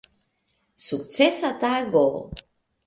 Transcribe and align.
Sukcesa 0.85 1.51
tago! 1.61 2.05